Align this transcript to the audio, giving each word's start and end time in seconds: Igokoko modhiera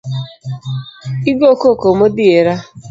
Igokoko 1.31 1.85
modhiera 1.99 2.53